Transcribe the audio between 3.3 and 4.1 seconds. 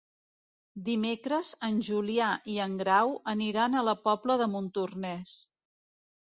aniran a la